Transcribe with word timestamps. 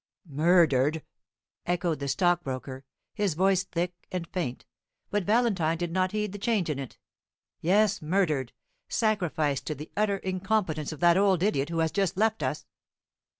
"Murdered!" 0.27 1.03
echoed 1.67 1.99
the 1.99 2.07
stockbroker, 2.07 2.83
his 3.13 3.35
voice 3.35 3.63
thick 3.63 3.93
and 4.11 4.25
faint; 4.29 4.65
but 5.11 5.25
Valentine 5.25 5.77
did 5.77 5.91
not 5.91 6.11
heed 6.11 6.31
the 6.31 6.39
change 6.39 6.71
in 6.71 6.79
it. 6.79 6.97
"Yes, 7.59 8.01
murdered 8.01 8.51
sacrificed 8.89 9.67
to 9.67 9.75
the 9.75 9.91
utter 9.95 10.17
incompetence 10.17 10.91
of 10.91 11.01
that 11.01 11.17
old 11.17 11.43
idiot 11.43 11.69
who 11.69 11.77
has 11.85 11.91
just 11.91 12.17
left 12.17 12.41
us." 12.41 12.65